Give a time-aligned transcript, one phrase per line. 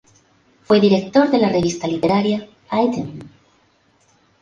[0.63, 3.19] Fue director de la revista literaria "Ídem".